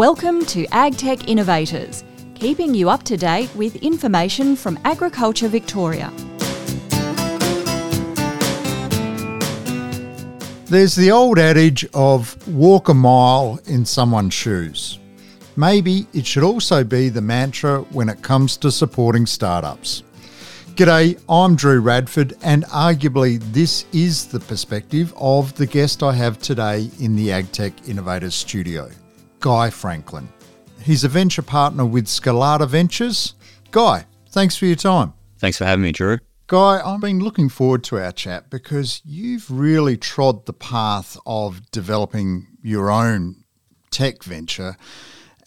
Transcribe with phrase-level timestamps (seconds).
[0.00, 6.10] Welcome to AgTech Innovators, keeping you up to date with information from Agriculture Victoria.
[10.64, 14.98] There's the old adage of walk a mile in someone's shoes.
[15.56, 20.02] Maybe it should also be the mantra when it comes to supporting startups.
[20.76, 26.38] G'day, I'm Drew Radford, and arguably this is the perspective of the guest I have
[26.38, 28.88] today in the AgTech Innovators studio.
[29.40, 30.28] Guy Franklin.
[30.82, 33.34] He's a venture partner with Skalata Ventures.
[33.70, 35.14] Guy, thanks for your time.
[35.38, 36.18] Thanks for having me, Drew.
[36.46, 41.70] Guy, I've been looking forward to our chat because you've really trod the path of
[41.70, 43.44] developing your own
[43.90, 44.76] tech venture.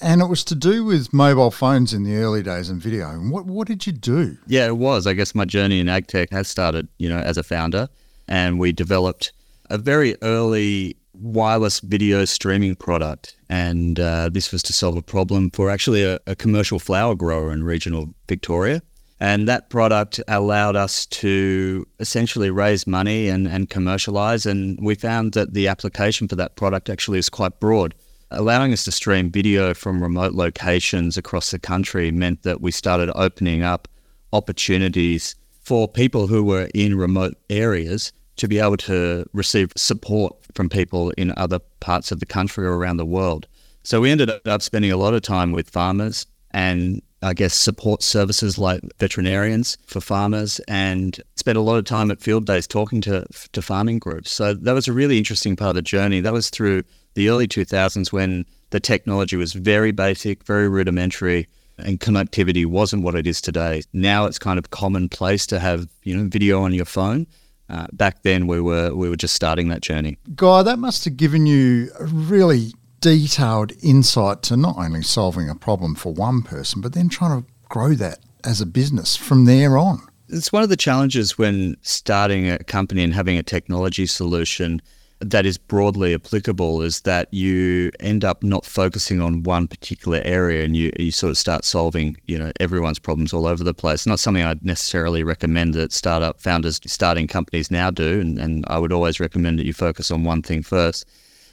[0.02, 3.10] And it was to do with mobile phones in the early days and video.
[3.10, 4.38] And what, what did you do?
[4.48, 5.06] Yeah, it was.
[5.06, 7.90] I guess my journey in ag tech has started, you know, as a founder.
[8.28, 9.34] And we developed
[9.70, 13.36] a very early wireless video streaming product.
[13.50, 17.52] And uh, this was to solve a problem for actually a, a, commercial flower grower
[17.52, 18.82] in regional Victoria.
[19.20, 24.46] And that product allowed us to essentially raise money and, and commercialize.
[24.46, 27.94] And we found that the application for that product actually is quite broad.
[28.32, 33.12] Allowing us to stream video from remote locations across the country meant that we started
[33.16, 33.88] opening up
[34.34, 40.70] opportunities for people who were in remote areas to be able to receive support from
[40.70, 43.48] people in other parts of the country or around the world.
[43.84, 48.04] So we ended up spending a lot of time with farmers and I guess support
[48.04, 53.02] services like veterinarians for farmers and spent a lot of time at field days talking
[53.02, 54.32] to to farming groups.
[54.32, 56.20] So that was a really interesting part of the journey.
[56.20, 61.48] That was through the early 2000s when the technology was very basic, very rudimentary
[61.78, 63.84] and connectivity wasn't what it is today.
[63.94, 67.26] Now it's kind of commonplace to have, you know, video on your phone
[67.74, 70.18] uh, back then we were we were just starting that journey.
[70.36, 75.56] Guy, that must have given you a really detailed insight to not only solving a
[75.56, 79.78] problem for one person, but then trying to grow that as a business from there
[79.78, 80.00] on.
[80.30, 84.82] It's one of the challenges when starting a company and having a technology solution
[85.30, 90.64] that is broadly applicable is that you end up not focusing on one particular area
[90.64, 94.06] and you, you sort of start solving you know everyone's problems all over the place.
[94.06, 98.78] Not something i'd necessarily recommend that startup founders starting companies now do and, and i
[98.78, 101.06] would always recommend that you focus on one thing first.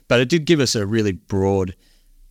[0.08, 1.74] But it did give us a really broad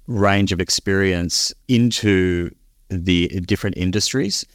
[0.07, 2.51] range of experience into
[2.89, 4.45] the different industries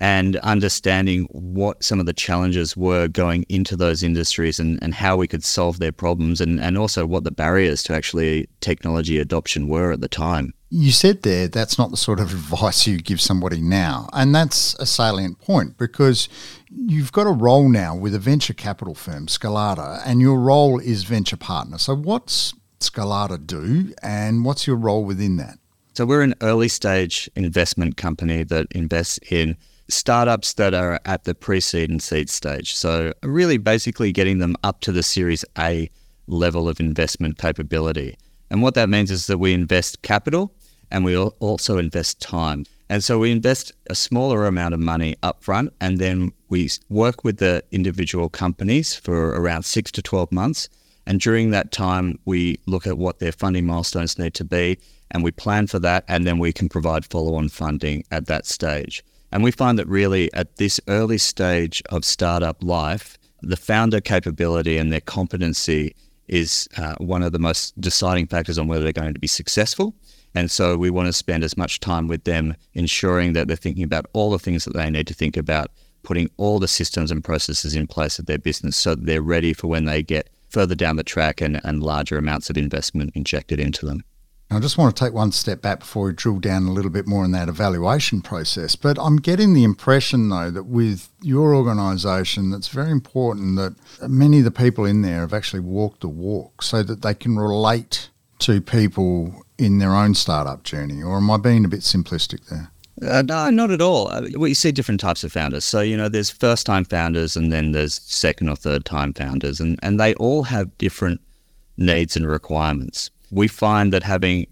[0.00, 5.16] and understanding what some of the challenges were going into those industries and, and how
[5.16, 9.68] we could solve their problems and, and also what the barriers to actually technology adoption
[9.68, 10.52] were at the time.
[10.70, 14.08] You said there that's not the sort of advice you give somebody now.
[14.12, 16.28] And that's a salient point because
[16.70, 21.04] you've got a role now with a venture capital firm, Skalata, and your role is
[21.04, 21.78] venture partner.
[21.78, 25.58] So, what's Skalata do and what's your role within that?
[25.94, 29.56] So, we're an early stage investment company that invests in
[29.88, 32.74] startups that are at the pre seed and seed stage.
[32.74, 35.90] So, really basically getting them up to the Series A
[36.26, 38.16] level of investment capability.
[38.50, 40.54] And what that means is that we invest capital
[40.90, 42.64] and we also invest time.
[42.88, 47.38] And so we invest a smaller amount of money upfront and then we work with
[47.38, 50.68] the individual companies for around six to 12 months.
[51.06, 54.78] And during that time, we look at what their funding milestones need to be
[55.10, 56.04] and we plan for that.
[56.08, 59.02] And then we can provide follow on funding at that stage.
[59.34, 64.78] And we find that really at this early stage of startup life, the founder capability
[64.78, 65.96] and their competency
[66.28, 69.92] is uh, one of the most deciding factors on whether they're going to be successful.
[70.36, 73.82] And so we want to spend as much time with them ensuring that they're thinking
[73.82, 75.72] about all the things that they need to think about,
[76.04, 79.52] putting all the systems and processes in place of their business so that they're ready
[79.52, 83.58] for when they get further down the track and, and larger amounts of investment injected
[83.58, 84.04] into them.
[84.54, 87.06] I just want to take one step back before we drill down a little bit
[87.06, 88.76] more in that evaluation process.
[88.76, 93.74] But I'm getting the impression, though, that with your organisation, it's very important that
[94.08, 97.36] many of the people in there have actually walked the walk so that they can
[97.36, 98.10] relate
[98.40, 101.02] to people in their own startup journey.
[101.02, 102.70] Or am I being a bit simplistic there?
[103.02, 104.08] Uh, no, not at all.
[104.08, 105.64] Uh, we see different types of founders.
[105.64, 109.58] So, you know, there's first time founders and then there's second or third time founders,
[109.58, 111.20] and, and they all have different
[111.76, 114.46] needs and requirements we find that having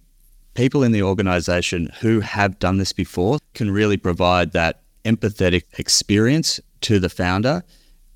[0.55, 6.61] people in the organization who have done this before can really provide that empathetic experience
[6.81, 7.63] to the founder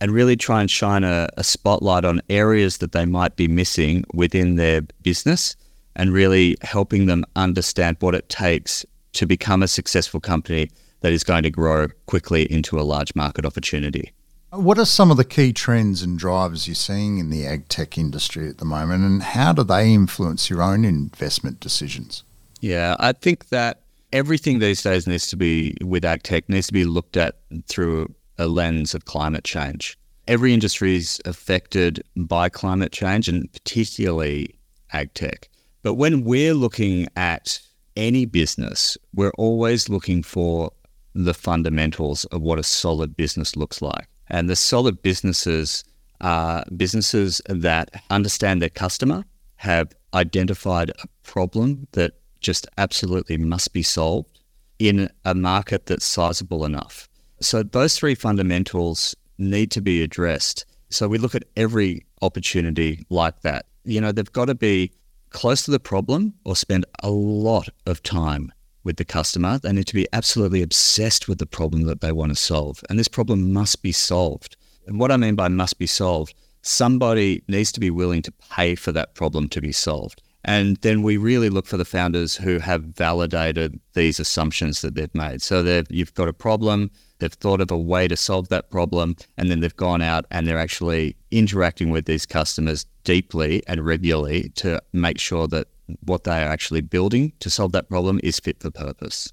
[0.00, 4.04] and really try and shine a, a, spotlight on areas that they might be missing
[4.12, 5.56] within their business
[5.94, 8.84] and really helping them understand what it takes
[9.14, 10.68] to become a successful company
[11.00, 14.12] that is going to grow quickly into a large market opportunity.
[14.56, 17.98] What are some of the key trends and drivers you're seeing in the ag tech
[17.98, 22.22] industry at the moment, and how do they influence your own investment decisions?
[22.60, 23.82] Yeah, I think that
[24.14, 27.36] everything these days needs to be with agtech needs to be looked at
[27.68, 29.98] through a lens of climate change.
[30.26, 34.54] Every industry is affected by climate change and particularly
[34.94, 35.48] agtech.
[35.82, 37.60] But when we're looking at
[37.94, 40.72] any business, we're always looking for
[41.14, 44.06] the fundamentals of what a solid business looks like.
[44.28, 45.84] And the solid businesses
[46.20, 49.24] are businesses that understand their customer,
[49.56, 54.40] have identified a problem that just absolutely must be solved
[54.78, 57.08] in a market that's sizable enough.
[57.40, 60.64] So those three fundamentals need to be addressed.
[60.90, 63.66] So we look at every opportunity like that.
[63.84, 64.92] You know, they've got to be
[65.30, 68.52] close to the problem or spend a lot of time
[68.86, 69.58] with the customer.
[69.58, 72.82] They need to be absolutely obsessed with the problem that they want to solve.
[72.88, 74.56] And this problem must be solved.
[74.86, 78.74] And what I mean by must be solved, somebody needs to be willing to pay
[78.76, 80.22] for that problem to be solved.
[80.44, 85.12] And then we really look for the founders who have validated these assumptions that they've
[85.12, 85.42] made.
[85.42, 89.50] So you've got a problem, they've thought of a way to solve that problem, and
[89.50, 94.80] then they've gone out and they're actually interacting with these customers deeply and regularly to
[94.92, 95.66] make sure that
[96.00, 99.32] what they are actually building to solve that problem is fit for purpose.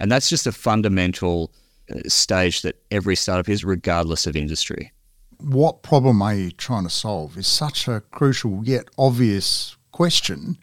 [0.00, 1.52] And that's just a fundamental
[1.90, 4.92] uh, stage that every startup is, regardless of industry.
[5.40, 10.58] What problem are you trying to solve is such a crucial yet obvious question.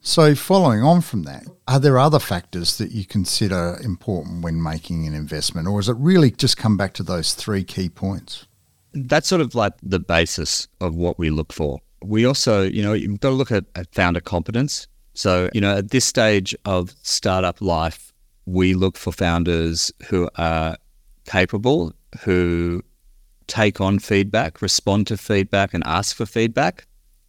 [0.00, 5.06] So, following on from that, are there other factors that you consider important when making
[5.06, 8.46] an investment, or is it really just come back to those three key points?
[8.94, 11.80] That's sort of like the basis of what we look for.
[12.02, 14.86] We also, you know, you've got to look at, at founder competence.
[15.14, 18.12] So, you know, at this stage of startup life,
[18.46, 20.76] we look for founders who are
[21.24, 22.82] capable, who
[23.46, 26.86] take on feedback, respond to feedback, and ask for feedback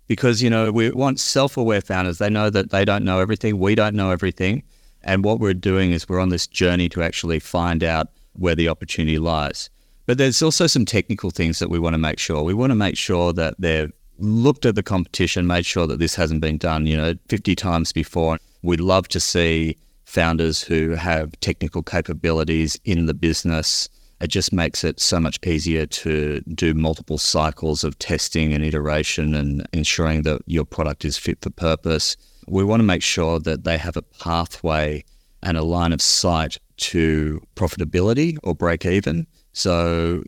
[0.07, 2.17] because you know we want self-aware founders.
[2.17, 3.57] They know that they don't know everything.
[3.57, 4.63] We don't know everything,
[5.03, 8.67] and what we're doing is we're on this journey to actually find out where the
[8.67, 9.69] opportunity lies.
[10.05, 12.43] But there's also some technical things that we want to make sure.
[12.43, 16.15] We want to make sure that they've looked at the competition, made sure that this
[16.15, 18.37] hasn't been done, you know, 50 times before.
[18.61, 23.89] We'd love to see founders who have technical capabilities in the business
[24.21, 29.33] it just makes it so much easier to do multiple cycles of testing and iteration
[29.33, 32.17] and ensuring that your product is fit for purpose.
[32.47, 35.05] We want to make sure that they have a pathway
[35.41, 39.25] and a line of sight to profitability or break even.
[39.53, 40.23] So,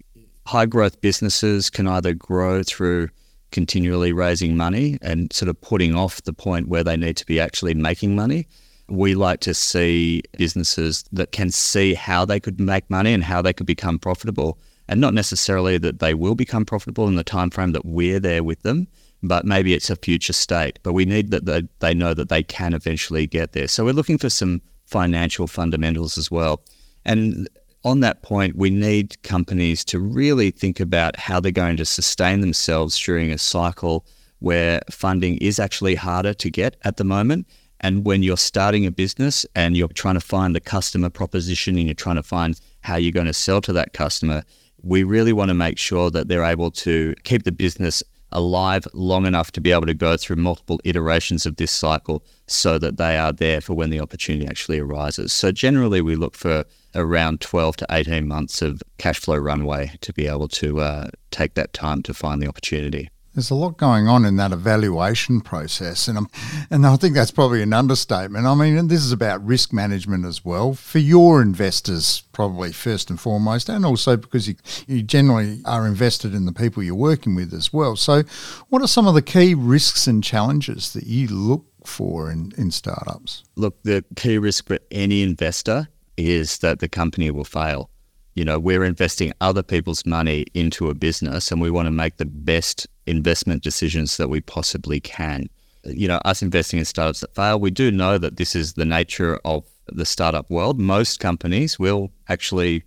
[0.47, 3.09] high growth businesses can either grow through
[3.51, 7.39] continually raising money and sort of putting off the point where they need to be
[7.39, 8.47] actually making money.
[8.87, 13.41] We like to see businesses that can see how they could make money and how
[13.41, 14.57] they could become profitable.
[14.87, 18.43] And not necessarily that they will become profitable in the time frame that we're there
[18.43, 18.87] with them
[19.23, 20.79] but maybe it's a future state.
[20.83, 23.67] But we need that they, they know that they can eventually get there.
[23.67, 26.61] So we're looking for some financial fundamentals as well.
[27.05, 27.47] And
[27.83, 32.41] on that point we need companies to really think about how they're going to sustain
[32.41, 34.05] themselves during a cycle
[34.39, 37.45] where funding is actually harder to get at the moment
[37.81, 41.87] and when you're starting a business and you're trying to find the customer proposition and
[41.87, 44.43] you're trying to find how you're going to sell to that customer,
[44.83, 49.25] we really want to make sure that they're able to keep the business alive long
[49.25, 53.17] enough to be able to go through multiple iterations of this cycle so that they
[53.17, 55.33] are there for when the opportunity actually arises.
[55.33, 56.63] So generally, we look for
[56.95, 61.53] around 12 to 18 months of cash flow runway to be able to uh, take
[61.55, 63.09] that time to find the opportunity.
[63.33, 66.27] There's a lot going on in that evaluation process, and I'm,
[66.69, 68.45] and I think that's probably an understatement.
[68.45, 73.17] I mean, this is about risk management as well for your investors, probably first and
[73.17, 74.55] foremost, and also because you,
[74.85, 77.95] you generally are invested in the people you're working with as well.
[77.95, 78.23] So,
[78.67, 82.69] what are some of the key risks and challenges that you look for in, in
[82.69, 83.45] startups?
[83.55, 85.87] Look, the key risk for any investor
[86.29, 87.89] is that the company will fail.
[88.35, 92.17] You know, we're investing other people's money into a business and we want to make
[92.17, 95.49] the best investment decisions that we possibly can.
[95.83, 98.85] You know, us investing in startups that fail, we do know that this is the
[98.85, 100.79] nature of the startup world.
[100.79, 102.83] Most companies will actually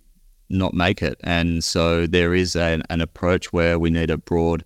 [0.49, 1.19] not make it.
[1.23, 4.63] And so there is an, an approach where we need a broad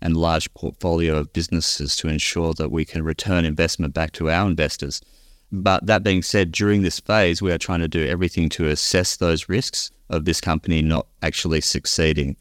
[0.00, 4.46] and large portfolio of businesses to ensure that we can return investment back to our
[4.46, 5.00] investors.
[5.50, 9.16] But that being said, during this phase, we are trying to do everything to assess
[9.16, 12.36] those risks of this company not actually succeeding.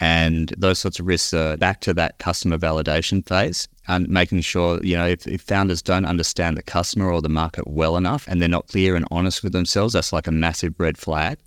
[0.00, 4.82] And those sorts of risks are back to that customer validation phase and making sure,
[4.82, 8.40] you know, if, if, founders don't understand the customer or the market well enough and
[8.40, 11.38] they're not clear and honest with themselves, that's like a massive red flag.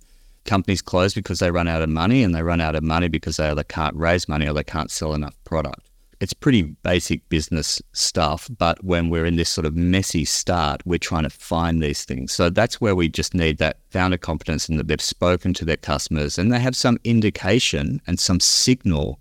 [0.44, 3.36] Companies close because they run out of money and they run out of money because
[3.36, 5.88] they either can't raise money or they can't sell enough product.
[6.22, 8.48] It's pretty basic business stuff.
[8.56, 12.30] But when we're in this sort of messy start, we're trying to find these things.
[12.30, 15.76] So that's where we just need that founder confidence and that they've spoken to their
[15.76, 19.18] customers and they have some indication and some signal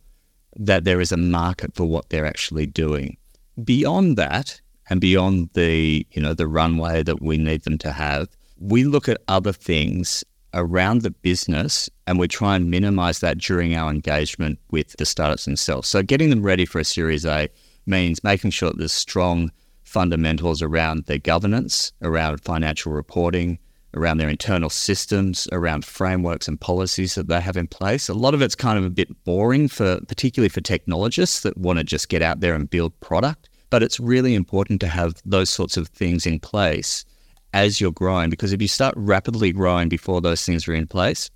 [0.55, 3.17] that there is a market for what they're actually doing.
[3.63, 8.27] Beyond that, and beyond the you know the runway that we need them to have,
[8.59, 13.75] we look at other things around the business and we try and minimize that during
[13.75, 15.87] our engagement with the startups themselves.
[15.87, 17.49] So getting them ready for a Series A
[17.85, 19.51] means making sure that there's strong
[19.83, 23.59] fundamentals around their governance, around financial reporting,
[23.93, 28.07] around their internal systems, around frameworks and policies that they have in place.
[28.07, 31.79] A lot of it's kind of a bit boring for particularly for technologists that want
[31.79, 35.49] to just get out there and build product, but it's really important to have those
[35.49, 37.05] sorts of things in place
[37.53, 41.29] as you're growing because if you start rapidly growing before those things are in place,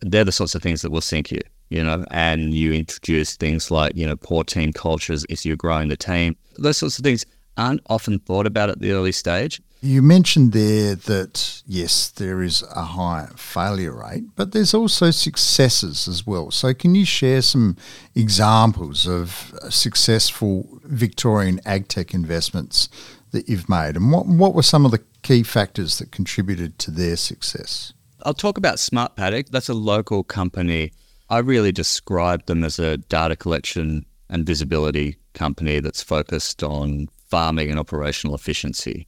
[0.00, 3.70] they're the sorts of things that will sink you, you know, and you introduce things
[3.70, 6.36] like, you know, poor team cultures as you're growing the team.
[6.56, 7.24] Those sorts of things
[7.56, 9.60] aren't often thought about at the early stage.
[9.80, 16.08] You mentioned there that, yes, there is a high failure rate, but there's also successes
[16.08, 16.50] as well.
[16.50, 17.76] So, can you share some
[18.16, 22.88] examples of successful Victorian agtech investments
[23.32, 23.96] that you've made?
[23.96, 27.92] And what, what were some of the key factors that contributed to their success?
[28.24, 29.48] I'll talk about Smart Paddock.
[29.48, 30.92] That's a local company.
[31.30, 37.70] I really describe them as a data collection and visibility company that's focused on farming
[37.70, 39.06] and operational efficiency.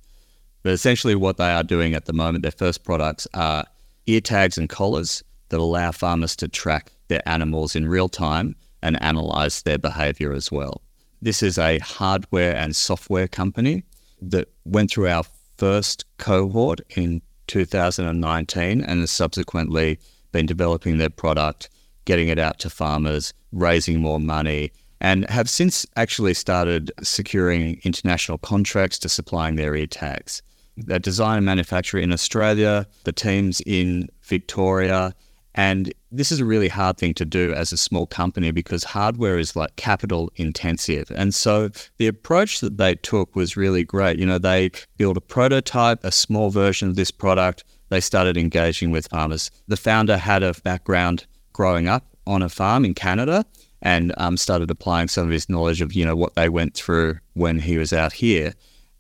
[0.63, 3.65] But essentially, what they are doing at the moment, their first products are
[4.07, 9.03] ear tags and collars that allow farmers to track their animals in real time and
[9.03, 10.83] analyze their behavior as well.
[11.23, 13.85] This is a hardware and software company
[14.23, 15.25] that went through our
[15.57, 19.99] first cohort in 2019 and has subsequently
[20.33, 21.69] been developing their product,
[22.05, 28.39] getting it out to farmers, raising more money, and have since actually started securing international
[28.39, 30.43] contracts to supplying their ear tags.
[30.77, 35.15] They design and manufacture in Australia, the teams in Victoria,
[35.55, 39.39] and this is a really hard thing to do as a small company because hardware
[39.39, 41.11] is like capital intensive.
[41.15, 44.19] And so the approach that they took was really great.
[44.19, 47.65] You know, they built a prototype, a small version of this product.
[47.89, 49.51] They started engaging with farmers.
[49.67, 53.45] The founder had a background growing up on a farm in Canada
[53.83, 57.19] and um, started applying some of his knowledge of, you know, what they went through
[57.35, 58.53] when he was out here.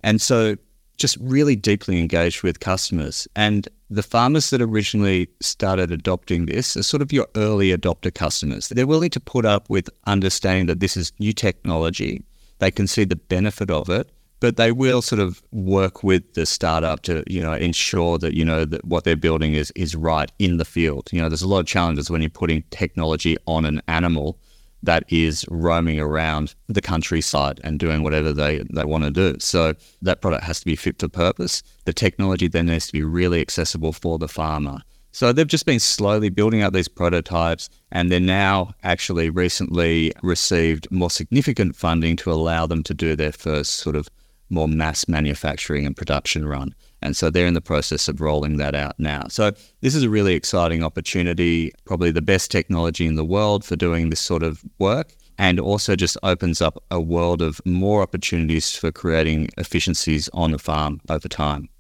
[0.03, 0.57] And so
[1.01, 3.27] just really deeply engaged with customers.
[3.35, 8.69] And the farmers that originally started adopting this are sort of your early adopter customers.
[8.69, 12.23] They're willing to put up with understanding that this is new technology.
[12.59, 16.45] They can see the benefit of it, but they will sort of work with the
[16.45, 20.31] startup to, you know, ensure that, you know, that what they're building is is right
[20.39, 21.09] in the field.
[21.13, 24.39] You know, there's a lot of challenges when you're putting technology on an animal
[24.83, 29.37] that is roaming around the countryside and doing whatever they, they want to do.
[29.39, 31.63] So that product has to be fit for purpose.
[31.85, 34.83] The technology then needs to be really accessible for the farmer.
[35.13, 40.91] So they've just been slowly building out these prototypes and they're now actually recently received
[40.91, 44.09] more significant funding to allow them to do their first sort of
[44.51, 46.75] more mass manufacturing and production run.
[47.03, 49.25] And so they're in the process of rolling that out now.
[49.29, 53.77] So this is a really exciting opportunity, probably the best technology in the world for
[53.77, 55.15] doing this sort of work.
[55.39, 60.59] And also just opens up a world of more opportunities for creating efficiencies on the
[60.59, 61.71] farm over time.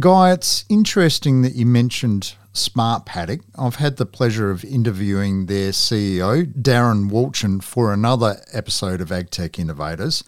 [0.00, 3.40] Guy, it's interesting that you mentioned Smart Paddock.
[3.56, 9.58] I've had the pleasure of interviewing their CEO, Darren Walchin, for another episode of AgTech
[9.58, 10.24] Innovators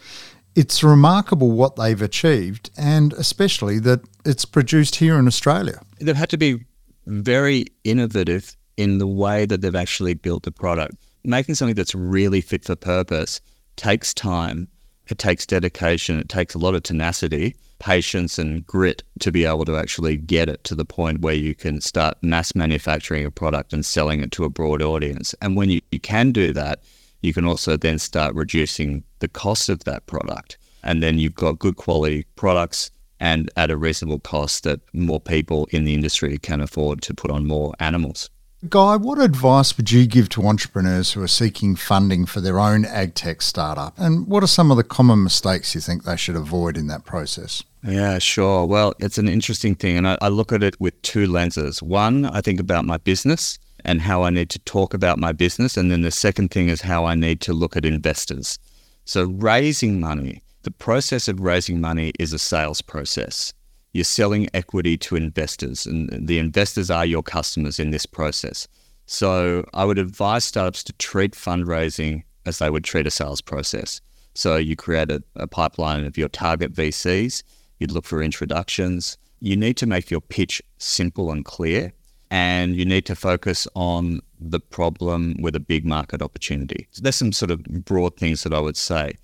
[0.60, 5.80] it's remarkable what they've achieved, and especially that it's produced here in Australia.
[5.98, 6.66] They've had to be
[7.06, 10.96] very innovative in the way that they've actually built the product.
[11.24, 13.40] Making something that's really fit for purpose
[13.76, 14.68] takes time,
[15.08, 19.64] it takes dedication, it takes a lot of tenacity, patience, and grit to be able
[19.64, 23.72] to actually get it to the point where you can start mass manufacturing a product
[23.72, 25.34] and selling it to a broad audience.
[25.40, 26.82] And when you, you can do that,
[27.20, 30.58] you can also then start reducing the cost of that product.
[30.82, 35.68] And then you've got good quality products and at a reasonable cost that more people
[35.70, 38.30] in the industry can afford to put on more animals.
[38.68, 42.84] Guy, what advice would you give to entrepreneurs who are seeking funding for their own
[42.84, 43.98] ag tech startup?
[43.98, 47.06] And what are some of the common mistakes you think they should avoid in that
[47.06, 47.62] process?
[47.82, 48.66] Yeah, sure.
[48.66, 49.96] Well, it's an interesting thing.
[49.96, 51.82] And I, I look at it with two lenses.
[51.82, 55.76] One, I think about my business and how I need to talk about my business.
[55.76, 58.58] And then the second thing is how I need to look at investors.
[59.04, 63.52] So, raising money, the process of raising money is a sales process.
[63.92, 68.68] You're selling equity to investors, and the investors are your customers in this process.
[69.06, 74.00] So, I would advise startups to treat fundraising as they would treat a sales process.
[74.34, 77.42] So you create a, a pipeline of your target VCs,
[77.78, 79.18] you'd look for introductions.
[79.40, 81.92] You need to make your pitch simple and clear,
[82.30, 86.86] and you need to focus on the problem with a big market opportunity.
[86.92, 89.14] So there's some sort of broad things that I would say.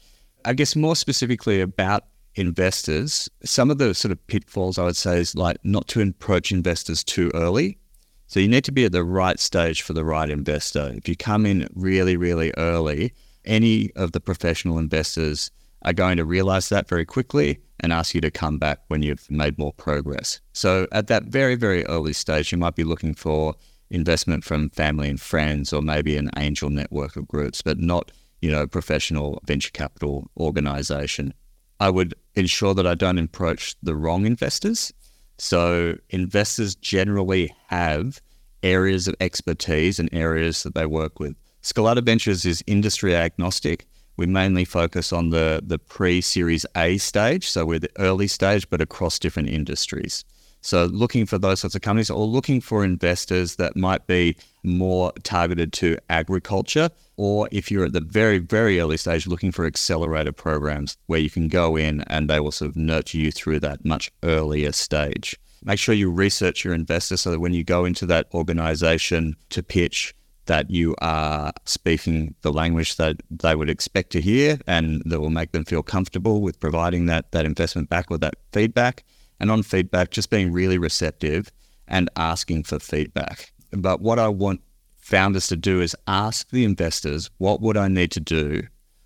[0.44, 5.18] I guess more specifically about investors, some of the sort of pitfalls I would say
[5.18, 7.78] is like not to approach investors too early.
[8.26, 10.92] So you need to be at the right stage for the right investor.
[10.94, 15.50] If you come in really, really early, any of the professional investors
[15.86, 19.30] are going to realize that very quickly and ask you to come back when you've
[19.30, 20.40] made more progress.
[20.52, 23.54] So at that very, very early stage, you might be looking for
[23.90, 28.10] investment from family and friends or maybe an angel network of groups, but not,
[28.42, 31.32] you know, professional venture capital organization.
[31.78, 34.92] I would ensure that I don't approach the wrong investors.
[35.38, 38.20] So investors generally have
[38.62, 41.36] areas of expertise and areas that they work with.
[41.62, 43.86] Skalata Ventures is industry agnostic.
[44.16, 47.48] We mainly focus on the, the pre Series A stage.
[47.48, 50.24] So we're the early stage, but across different industries.
[50.66, 55.12] So looking for those sorts of companies or looking for investors that might be more
[55.22, 60.32] targeted to agriculture, or if you're at the very, very early stage, looking for accelerator
[60.32, 63.84] programs where you can go in and they will sort of nurture you through that
[63.84, 65.36] much earlier stage.
[65.62, 69.62] Make sure you research your investor so that when you go into that organization to
[69.62, 70.14] pitch,
[70.46, 75.30] that you are speaking the language that they would expect to hear and that will
[75.30, 79.04] make them feel comfortable with providing that, that investment back or that feedback.
[79.38, 81.50] And on feedback, just being really receptive
[81.88, 83.52] and asking for feedback.
[83.70, 84.62] But what I want
[84.96, 88.62] founders to do is ask the investors, what would I need to do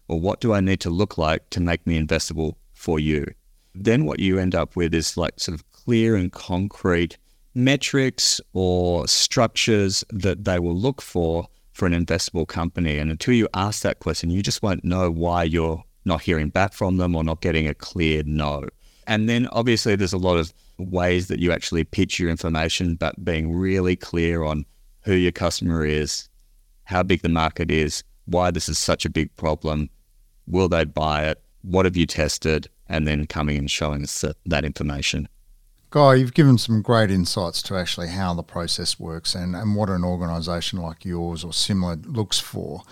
[0.08, 3.26] or what do I need to look like to make me investable for you?
[3.74, 7.16] Then what you end up with is like sort of clear and concrete
[7.54, 12.98] metrics or structures that they will look for for an investable company.
[12.98, 16.72] And until you ask that question, you just won't know why you're not hearing back
[16.72, 18.68] from them or not getting a clear no.
[19.06, 23.24] And then obviously there's a lot of ways that you actually pitch your information, but
[23.24, 24.64] being really clear on
[25.02, 26.28] who your customer is,
[26.84, 29.90] how big the market is, why this is such a big problem,
[30.46, 34.36] will they buy it, what have you tested, and then coming and showing us that,
[34.46, 35.28] that information.
[35.90, 39.90] Guy, you've given some great insights to actually how the process works and, and what
[39.90, 42.82] an organisation like yours or similar looks for.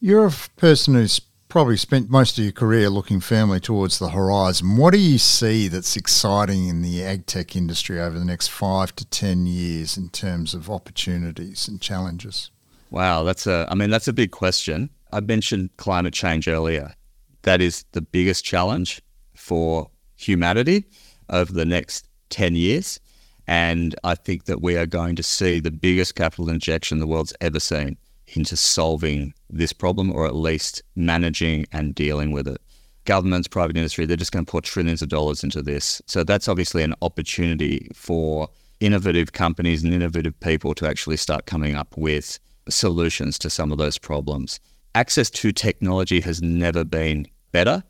[0.00, 4.76] You're a person who's probably spent most of your career looking firmly towards the horizon.
[4.76, 8.96] What do you see that's exciting in the ag tech industry over the next five
[8.96, 12.50] to 10 years in terms of opportunities and challenges?
[12.90, 14.90] Wow, that's a, I mean, that's a big question.
[15.12, 16.94] I mentioned climate change earlier.
[17.42, 19.00] That is the biggest challenge
[19.36, 20.86] for humanity
[21.28, 22.98] over the next 10 years.
[23.46, 27.34] And I think that we are going to see the biggest capital injection the world's
[27.40, 27.96] ever seen
[28.34, 32.60] into solving this problem or at least managing and dealing with it.
[33.04, 36.00] Governments, private industry, they're just going to pour trillions of dollars into this.
[36.06, 38.48] So that's obviously an opportunity for
[38.80, 43.78] innovative companies and innovative people to actually start coming up with solutions to some of
[43.78, 44.60] those problems.
[44.94, 47.82] Access to technology has never been better.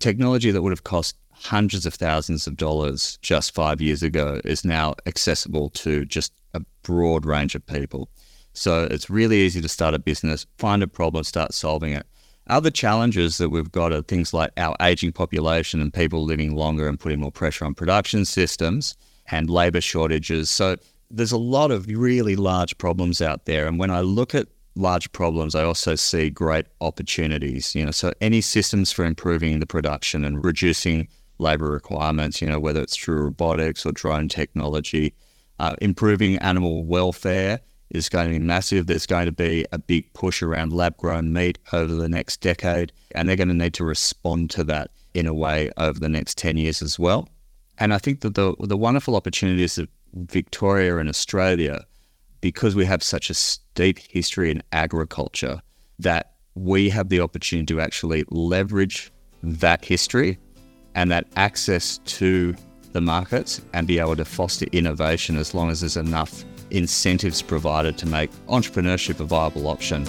[0.00, 4.64] Technology that would have cost hundreds of thousands of dollars just five years ago is
[4.64, 8.08] now accessible to just a broad range of people.
[8.52, 12.06] So it's really easy to start a business, find a problem, start solving it.
[12.48, 16.88] Other challenges that we've got are things like our aging population and people living longer
[16.88, 18.96] and putting more pressure on production systems
[19.30, 20.50] and labor shortages.
[20.50, 20.76] So
[21.10, 23.66] there's a lot of really large problems out there.
[23.66, 27.74] And when I look at large problems, I also see great opportunities.
[27.74, 31.06] You know, so any systems for improving the production and reducing
[31.38, 35.14] labor requirements, you know, whether it's through robotics or drone technology.
[35.60, 38.86] Uh, improving animal welfare is going to be massive.
[38.86, 42.92] There's going to be a big push around lab grown meat over the next decade,
[43.12, 46.38] and they're going to need to respond to that in a way over the next
[46.38, 47.28] 10 years as well.
[47.78, 51.84] And I think that the, the wonderful opportunities that Victoria and Australia,
[52.40, 53.34] because we have such a
[53.74, 55.60] deep history in agriculture,
[55.98, 60.38] that we have the opportunity to actually leverage that history
[60.94, 62.54] and that access to
[62.92, 67.96] the markets and be able to foster innovation as long as there's enough incentives provided
[67.98, 70.06] to make entrepreneurship a viable option.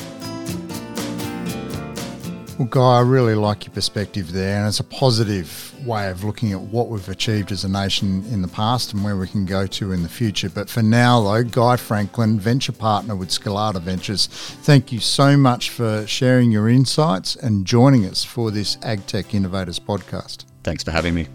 [2.59, 6.51] Well, Guy, I really like your perspective there, and it's a positive way of looking
[6.51, 9.65] at what we've achieved as a nation in the past and where we can go
[9.65, 10.49] to in the future.
[10.49, 15.69] But for now, though, Guy Franklin, venture partner with Skalata Ventures, thank you so much
[15.69, 20.43] for sharing your insights and joining us for this AgTech Innovators podcast.
[20.63, 21.27] Thanks for having me.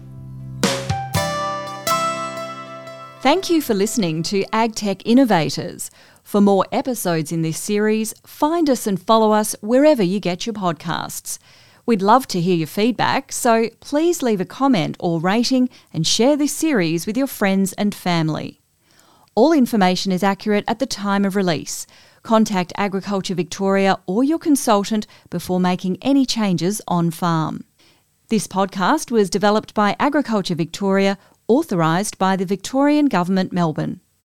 [3.21, 5.89] Thank you for listening to AgTech Innovators.
[6.21, 10.53] For more episodes in this series, find us and follow us wherever you get your
[10.53, 11.39] podcasts.
[11.87, 16.37] We'd love to hear your feedback, so please leave a comment or rating and share
[16.37, 18.59] this series with your friends and family.
[19.35, 21.85] All information is accurate at the time of release.
[22.23, 27.63] Contact Agriculture Victoria or your consultant before making any changes on farm.
[28.27, 34.01] This podcast was developed by Agriculture Victoria, authorised by the Victorian Government, Melbourne.